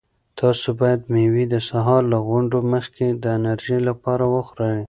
[0.39, 4.79] تاسو باید مېوې د سهار له غونډو مخکې د انرژۍ لپاره وخورئ.